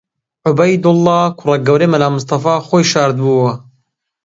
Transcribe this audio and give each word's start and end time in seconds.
عوبەیدوڵڵا، 0.47 1.19
کوڕە 1.39 1.57
گەورەی 1.67 1.91
مەلا 1.93 2.07
مستەفا 2.15 2.55
خۆی 2.67 2.89
شاردبۆوە 2.91 3.51